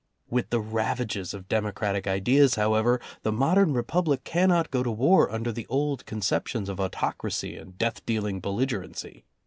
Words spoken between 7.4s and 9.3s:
and death dealing belligerency.